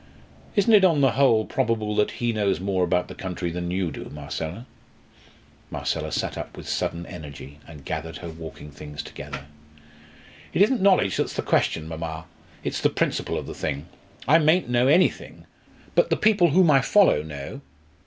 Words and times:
Isn't 0.55 0.73
it, 0.73 0.83
on 0.83 1.01
the 1.01 1.11
whole, 1.11 1.45
probable 1.45 1.95
that 1.97 2.09
he 2.13 2.33
knows 2.33 2.59
more 2.59 2.83
about 2.83 3.07
the 3.07 3.13
country 3.13 3.51
than 3.51 3.69
you 3.69 3.91
do, 3.91 4.05
Marcella?" 4.09 4.65
Marcella 5.69 6.11
sat 6.11 6.39
up 6.39 6.57
with 6.57 6.67
sudden 6.67 7.05
energy 7.05 7.59
and 7.67 7.85
gathered 7.85 8.17
her 8.17 8.29
walking 8.31 8.71
things 8.71 9.03
together. 9.03 9.45
"It 10.53 10.63
isn't 10.63 10.81
knowledge 10.81 11.17
that's 11.17 11.33
the 11.33 11.43
question, 11.43 11.87
mamma; 11.87 12.25
it's 12.63 12.81
the 12.81 12.89
principle 12.89 13.37
of 13.37 13.45
the 13.45 13.53
thing. 13.53 13.85
I 14.27 14.39
mayn't 14.39 14.67
know 14.67 14.87
anything, 14.87 15.45
but 15.93 16.09
the 16.09 16.17
people 16.17 16.49
whom 16.49 16.71
I 16.71 16.81
follow 16.81 17.21
know. 17.21 17.61